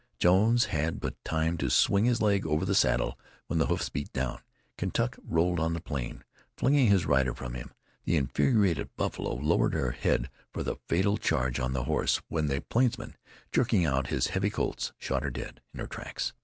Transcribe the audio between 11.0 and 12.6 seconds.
charge on the horse, when